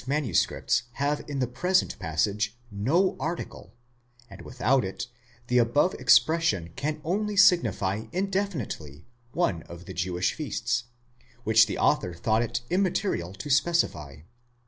manuscripts 0.07 0.81
have 0.93 1.23
in 1.29 1.37
the 1.37 1.45
present 1.45 1.99
passage 1.99 2.57
no 2.71 3.15
article, 3.19 3.71
and 4.31 4.41
without 4.41 4.83
it, 4.83 5.05
the 5.45 5.59
above 5.59 5.93
expression 5.93 6.71
can 6.75 6.99
only 7.03 7.37
signify 7.37 8.05
indefinitely 8.11 9.05
one 9.31 9.61
of 9.69 9.85
the 9.85 9.93
Jewish 9.93 10.33
feasts, 10.33 10.85
which 11.43 11.67
the 11.67 11.77
author 11.77 12.15
thought 12.15 12.41
it 12.41 12.61
immaterial 12.71 13.31
to 13.35 13.51
specify. 13.51 14.21